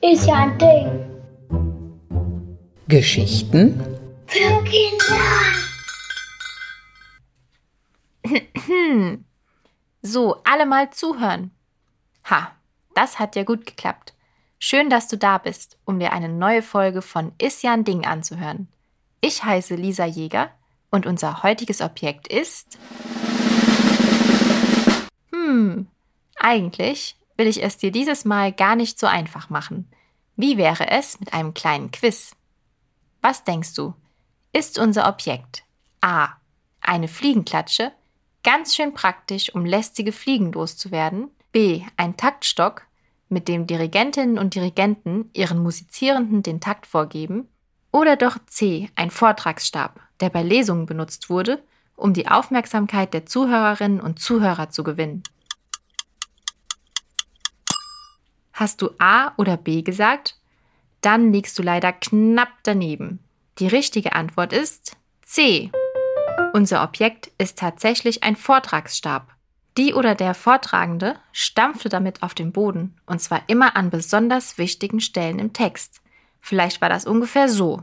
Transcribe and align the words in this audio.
Ist 0.00 0.26
ja 0.26 0.34
ein 0.34 0.58
Ding. 0.58 0.88
Geschichten 2.86 3.82
Für 4.26 4.64
Kinder. 4.64 5.16
So, 10.02 10.36
alle 10.44 10.64
mal 10.64 10.90
zuhören. 10.90 11.50
Ha, 12.30 12.52
das 12.94 13.18
hat 13.18 13.34
ja 13.34 13.42
gut 13.42 13.66
geklappt. 13.66 14.14
Schön, 14.60 14.88
dass 14.88 15.08
du 15.08 15.18
da 15.18 15.38
bist, 15.38 15.76
um 15.84 15.98
dir 15.98 16.12
eine 16.12 16.28
neue 16.28 16.62
Folge 16.62 17.02
von 17.02 17.32
Is 17.38 17.62
ja 17.62 17.72
ein 17.72 17.84
Ding 17.84 18.06
anzuhören. 18.06 18.68
Ich 19.20 19.42
heiße 19.42 19.74
Lisa 19.74 20.04
Jäger 20.04 20.50
und 20.90 21.06
unser 21.06 21.42
heutiges 21.42 21.80
Objekt 21.80 22.28
ist. 22.28 22.78
Hm, 25.48 25.86
eigentlich 26.36 27.16
will 27.38 27.46
ich 27.46 27.62
es 27.62 27.78
dir 27.78 27.90
dieses 27.90 28.26
Mal 28.26 28.52
gar 28.52 28.76
nicht 28.76 28.98
so 28.98 29.06
einfach 29.06 29.48
machen. 29.48 29.88
Wie 30.36 30.58
wäre 30.58 30.90
es 30.90 31.18
mit 31.20 31.32
einem 31.32 31.54
kleinen 31.54 31.90
Quiz? 31.90 32.36
Was 33.22 33.44
denkst 33.44 33.72
du? 33.72 33.94
Ist 34.52 34.78
unser 34.78 35.08
Objekt 35.08 35.62
A. 36.02 36.28
Eine 36.82 37.08
Fliegenklatsche, 37.08 37.92
ganz 38.44 38.76
schön 38.76 38.92
praktisch, 38.92 39.54
um 39.54 39.64
lästige 39.64 40.12
Fliegen 40.12 40.52
loszuwerden, 40.52 41.30
B. 41.50 41.82
Ein 41.96 42.18
Taktstock, 42.18 42.82
mit 43.30 43.48
dem 43.48 43.66
Dirigentinnen 43.66 44.38
und 44.38 44.54
Dirigenten 44.54 45.30
ihren 45.32 45.62
Musizierenden 45.62 46.42
den 46.42 46.60
Takt 46.60 46.86
vorgeben, 46.86 47.48
oder 47.90 48.16
doch 48.16 48.36
C. 48.48 48.90
Ein 48.96 49.10
Vortragsstab, 49.10 49.98
der 50.20 50.28
bei 50.28 50.42
Lesungen 50.42 50.84
benutzt 50.84 51.30
wurde, 51.30 51.62
um 51.96 52.12
die 52.12 52.28
Aufmerksamkeit 52.28 53.12
der 53.14 53.24
Zuhörerinnen 53.24 54.00
und 54.00 54.20
Zuhörer 54.20 54.68
zu 54.68 54.84
gewinnen. 54.84 55.22
Hast 58.58 58.82
du 58.82 58.90
A 58.98 59.34
oder 59.36 59.56
B 59.56 59.82
gesagt? 59.82 60.34
Dann 61.00 61.32
liegst 61.32 61.56
du 61.60 61.62
leider 61.62 61.92
knapp 61.92 62.48
daneben. 62.64 63.20
Die 63.60 63.68
richtige 63.68 64.14
Antwort 64.14 64.52
ist 64.52 64.96
C. 65.22 65.70
Unser 66.54 66.82
Objekt 66.82 67.30
ist 67.38 67.56
tatsächlich 67.56 68.24
ein 68.24 68.34
Vortragsstab. 68.34 69.28
Die 69.76 69.94
oder 69.94 70.16
der 70.16 70.34
Vortragende 70.34 71.14
stampfte 71.30 71.88
damit 71.88 72.24
auf 72.24 72.34
den 72.34 72.50
Boden, 72.50 72.96
und 73.06 73.20
zwar 73.20 73.42
immer 73.46 73.76
an 73.76 73.90
besonders 73.90 74.58
wichtigen 74.58 75.00
Stellen 75.00 75.38
im 75.38 75.52
Text. 75.52 76.00
Vielleicht 76.40 76.80
war 76.80 76.88
das 76.88 77.06
ungefähr 77.06 77.48
so. 77.48 77.82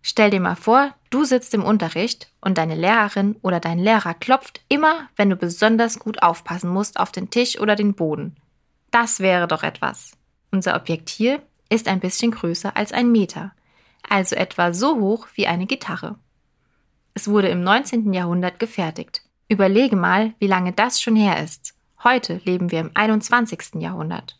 Stell 0.00 0.30
dir 0.30 0.40
mal 0.40 0.56
vor, 0.56 0.94
du 1.10 1.24
sitzt 1.24 1.52
im 1.52 1.64
Unterricht 1.64 2.32
und 2.40 2.56
deine 2.56 2.76
Lehrerin 2.76 3.36
oder 3.42 3.60
dein 3.60 3.78
Lehrer 3.78 4.14
klopft 4.14 4.62
immer, 4.70 5.10
wenn 5.16 5.28
du 5.28 5.36
besonders 5.36 5.98
gut 5.98 6.22
aufpassen 6.22 6.70
musst, 6.70 6.98
auf 6.98 7.12
den 7.12 7.28
Tisch 7.28 7.60
oder 7.60 7.76
den 7.76 7.92
Boden. 7.92 8.36
Das 8.92 9.18
wäre 9.18 9.48
doch 9.48 9.64
etwas. 9.64 10.12
Unser 10.52 10.76
Objekt 10.76 11.08
hier 11.08 11.42
ist 11.70 11.88
ein 11.88 11.98
bisschen 11.98 12.30
größer 12.30 12.76
als 12.76 12.92
ein 12.92 13.10
Meter, 13.10 13.52
also 14.08 14.36
etwa 14.36 14.72
so 14.72 15.00
hoch 15.00 15.26
wie 15.34 15.46
eine 15.46 15.66
Gitarre. 15.66 16.16
Es 17.14 17.26
wurde 17.26 17.48
im 17.48 17.62
19. 17.62 18.12
Jahrhundert 18.12 18.60
gefertigt. 18.60 19.22
Überlege 19.48 19.96
mal, 19.96 20.34
wie 20.38 20.46
lange 20.46 20.72
das 20.72 21.00
schon 21.00 21.16
her 21.16 21.42
ist. 21.42 21.74
Heute 22.04 22.40
leben 22.44 22.70
wir 22.70 22.80
im 22.80 22.90
21. 22.92 23.80
Jahrhundert. 23.80 24.38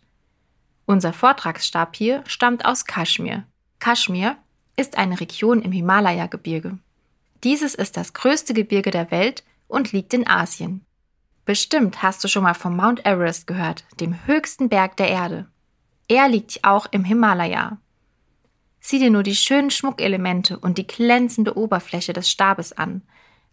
Unser 0.84 1.14
Vortragsstab 1.14 1.96
hier 1.96 2.22
stammt 2.26 2.66
aus 2.66 2.84
Kaschmir. 2.84 3.44
Kaschmir 3.78 4.36
ist 4.76 4.98
eine 4.98 5.18
Region 5.18 5.62
im 5.62 5.72
Himalaya-Gebirge. 5.72 6.78
Dieses 7.42 7.74
ist 7.74 7.96
das 7.96 8.12
größte 8.12 8.52
Gebirge 8.52 8.90
der 8.90 9.10
Welt 9.10 9.44
und 9.66 9.92
liegt 9.92 10.12
in 10.12 10.26
Asien. 10.26 10.84
Bestimmt 11.44 12.02
hast 12.02 12.22
du 12.22 12.28
schon 12.28 12.44
mal 12.44 12.54
vom 12.54 12.76
Mount 12.76 13.04
Everest 13.04 13.46
gehört, 13.46 13.84
dem 14.00 14.26
höchsten 14.26 14.68
Berg 14.68 14.96
der 14.96 15.08
Erde. 15.08 15.48
Er 16.08 16.28
liegt 16.28 16.62
auch 16.62 16.86
im 16.90 17.04
Himalaya. 17.04 17.78
Sieh 18.80 18.98
dir 18.98 19.10
nur 19.10 19.22
die 19.22 19.34
schönen 19.34 19.70
Schmuckelemente 19.70 20.58
und 20.58 20.78
die 20.78 20.86
glänzende 20.86 21.56
Oberfläche 21.56 22.12
des 22.12 22.30
Stabes 22.30 22.72
an. 22.72 23.02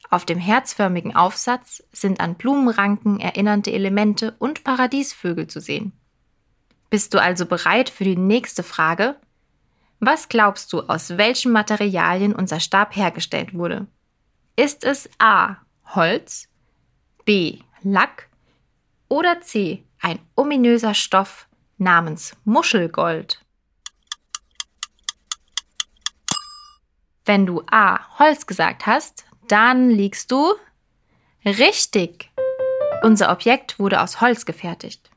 Auf 0.10 0.26
dem 0.26 0.40
herzförmigen 0.40 1.16
Aufsatz 1.16 1.84
sind 1.92 2.20
an 2.20 2.36
Blumenranken 2.36 3.20
erinnernde 3.20 3.72
Elemente 3.72 4.36
und 4.40 4.64
Paradiesvögel 4.64 5.48
zu 5.48 5.60
sehen. 5.60 5.94
Bist 6.90 7.14
du 7.14 7.22
also 7.22 7.46
bereit 7.46 7.90
für 7.90 8.04
die 8.04 8.18
nächste 8.18 8.64
Frage? 8.64 9.16
Was 10.00 10.30
glaubst 10.30 10.74
du, 10.74 10.82
aus 10.82 11.18
welchen 11.18 11.52
Materialien 11.52 12.34
unser 12.34 12.60
Stab 12.60 12.96
hergestellt 12.96 13.54
wurde? 13.54 13.88
Ist 14.56 14.84
es 14.84 15.10
A. 15.20 15.58
Holz, 15.94 16.48
B. 17.26 17.60
Lack 17.84 18.30
oder 19.08 19.42
C. 19.42 19.84
ein 20.02 20.20
ominöser 20.36 20.94
Stoff 20.94 21.48
namens 21.78 22.36
Muschelgold? 22.44 23.44
Wenn 27.26 27.46
du 27.46 27.64
A. 27.70 28.18
Holz 28.20 28.48
gesagt 28.48 28.86
hast, 28.86 29.26
dann 29.48 29.90
liegst 29.90 30.32
du 30.32 30.56
richtig. 31.46 32.32
Unser 33.04 33.32
Objekt 33.32 33.80
wurde 33.80 34.02
aus 34.02 34.20
Holz 34.20 34.46
gefertigt. 34.46 35.10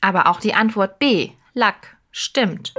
Aber 0.00 0.28
auch 0.28 0.40
die 0.40 0.54
Antwort 0.54 0.98
B. 0.98 1.32
Lack 1.52 1.96
stimmt. 2.10 2.74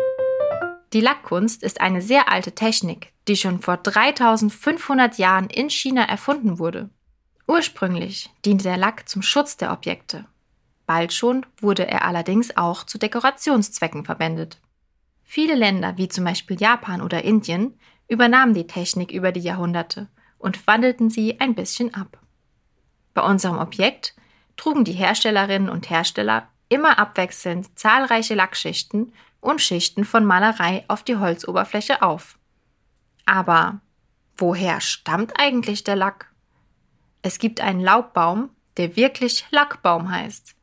Die 0.93 1.01
Lackkunst 1.01 1.61
ist 1.61 1.81
eine 1.81 2.01
sehr 2.01 2.31
alte 2.31 2.53
Technik, 2.53 3.13
die 3.27 3.35
schon 3.35 3.59
vor 3.59 3.77
3500 3.77 5.19
Jahren 5.19 5.49
in 5.49 5.69
China 5.69 6.03
erfunden 6.03 6.57
wurde. 6.57 6.89
Ursprünglich 7.49 8.29
diente 8.45 8.65
der 8.65 8.77
Lack 8.77 9.09
zum 9.09 9.23
Schutz 9.23 9.57
der 9.57 9.73
Objekte. 9.73 10.25
Bald 10.85 11.11
schon 11.11 11.47
wurde 11.59 11.87
er 11.87 12.05
allerdings 12.05 12.55
auch 12.55 12.83
zu 12.83 12.99
Dekorationszwecken 12.99 14.05
verwendet. 14.05 14.59
Viele 15.23 15.55
Länder, 15.55 15.97
wie 15.97 16.07
zum 16.09 16.25
Beispiel 16.25 16.61
Japan 16.61 17.01
oder 17.01 17.23
Indien, 17.23 17.73
übernahmen 18.07 18.53
die 18.53 18.67
Technik 18.67 19.11
über 19.11 19.31
die 19.31 19.39
Jahrhunderte 19.39 20.09
und 20.37 20.67
wandelten 20.67 21.09
sie 21.09 21.39
ein 21.39 21.55
bisschen 21.55 21.91
ab. 21.95 22.19
Bei 23.15 23.23
unserem 23.23 23.57
Objekt 23.57 24.13
trugen 24.55 24.83
die 24.83 24.93
Herstellerinnen 24.93 25.71
und 25.71 25.89
Hersteller 25.89 26.47
immer 26.69 26.99
abwechselnd 26.99 27.79
zahlreiche 27.79 28.35
Lackschichten 28.35 29.11
und 29.41 29.59
Schichten 29.59 30.05
von 30.05 30.23
Malerei 30.23 30.85
auf 30.87 31.01
die 31.01 31.17
Holzoberfläche 31.17 32.03
auf. 32.03 32.37
Aber 33.25 33.81
woher 34.37 34.81
stammt 34.81 35.39
eigentlich 35.39 35.83
der 35.83 35.95
Lack? 35.95 36.28
Es 37.21 37.39
gibt 37.39 37.61
einen 37.61 37.81
Laubbaum, 37.81 38.49
der 38.77 38.95
wirklich 38.95 39.45
Lackbaum 39.51 40.09
heißt. 40.09 40.55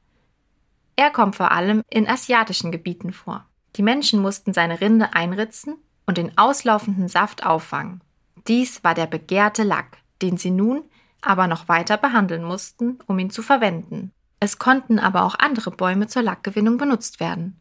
Er 0.97 1.11
kommt 1.11 1.37
vor 1.37 1.53
allem 1.53 1.83
in 1.91 2.09
asiatischen 2.09 2.73
Gebieten 2.73 3.13
vor. 3.13 3.47
Die 3.77 3.83
Menschen 3.83 4.21
mussten 4.23 4.55
seine 4.55 4.81
Rinde 4.81 5.13
einritzen 5.13 5.77
und 6.07 6.17
den 6.17 6.39
auslaufenden 6.39 7.09
Saft 7.09 7.45
auffangen. 7.45 8.01
Dies 8.49 8.83
war 8.85 8.95
der 8.95 9.07
begehrte 9.07 9.63
Lack, 9.63 9.99
den 10.23 10.39
sie 10.39 10.51
nun 10.51 10.85
aber 11.21 11.49
noch 11.49 11.69
weiter 11.69 11.97
behandeln 11.97 12.45
mussten, 12.45 12.99
um 13.07 13.19
ihn 13.19 13.31
zu 13.31 13.43
verwenden. 13.43 14.13
Es 14.39 14.59
konnten 14.59 14.99
aber 14.99 15.25
auch 15.25 15.35
andere 15.35 15.71
Bäume 15.71 16.07
zur 16.07 16.23
Lackgewinnung 16.23 16.79
benutzt 16.79 17.21
werden. 17.21 17.61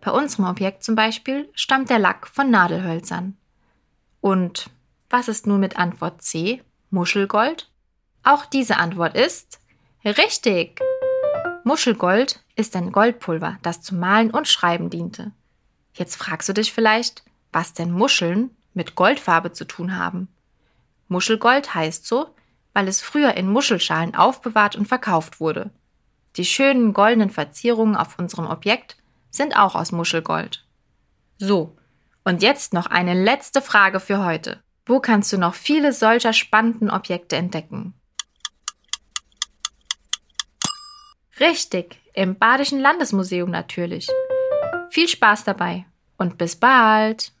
Bei 0.00 0.10
unserem 0.10 0.44
Objekt 0.44 0.84
zum 0.84 0.94
Beispiel 0.94 1.48
stammt 1.54 1.88
der 1.88 1.98
Lack 1.98 2.26
von 2.26 2.50
Nadelhölzern. 2.50 3.36
Und 4.20 4.70
was 5.08 5.28
ist 5.28 5.46
nun 5.46 5.60
mit 5.60 5.78
Antwort 5.78 6.22
C? 6.22 6.62
Muschelgold? 6.90 7.70
Auch 8.26 8.44
diese 8.44 8.78
Antwort 8.78 9.16
ist 9.16 9.60
richtig. 10.04 10.80
Muschelgold 11.62 12.42
ist 12.56 12.74
ein 12.74 12.90
Goldpulver, 12.90 13.56
das 13.62 13.82
zum 13.82 14.00
Malen 14.00 14.32
und 14.32 14.48
Schreiben 14.48 14.90
diente. 14.90 15.30
Jetzt 15.94 16.16
fragst 16.16 16.48
du 16.48 16.52
dich 16.52 16.72
vielleicht, 16.72 17.22
was 17.52 17.72
denn 17.72 17.92
Muscheln 17.92 18.50
mit 18.74 18.96
Goldfarbe 18.96 19.52
zu 19.52 19.64
tun 19.64 19.96
haben. 19.96 20.26
Muschelgold 21.06 21.72
heißt 21.72 22.04
so, 22.04 22.34
weil 22.72 22.88
es 22.88 23.00
früher 23.00 23.34
in 23.34 23.48
Muschelschalen 23.48 24.16
aufbewahrt 24.16 24.74
und 24.74 24.88
verkauft 24.88 25.38
wurde. 25.38 25.70
Die 26.34 26.44
schönen 26.44 26.94
goldenen 26.94 27.30
Verzierungen 27.30 27.94
auf 27.94 28.18
unserem 28.18 28.48
Objekt 28.48 28.96
sind 29.30 29.56
auch 29.56 29.76
aus 29.76 29.92
Muschelgold. 29.92 30.66
So, 31.38 31.76
und 32.24 32.42
jetzt 32.42 32.72
noch 32.72 32.86
eine 32.86 33.14
letzte 33.14 33.62
Frage 33.62 34.00
für 34.00 34.24
heute. 34.24 34.60
Wo 34.84 34.98
kannst 34.98 35.32
du 35.32 35.38
noch 35.38 35.54
viele 35.54 35.92
solcher 35.92 36.32
spannenden 36.32 36.90
Objekte 36.90 37.36
entdecken? 37.36 37.94
Richtig, 41.38 42.00
im 42.14 42.36
Badischen 42.36 42.80
Landesmuseum 42.80 43.50
natürlich. 43.50 44.08
Viel 44.90 45.08
Spaß 45.08 45.44
dabei 45.44 45.84
und 46.16 46.38
bis 46.38 46.56
bald! 46.56 47.32